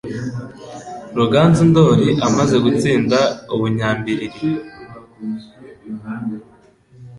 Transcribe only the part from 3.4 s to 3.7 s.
u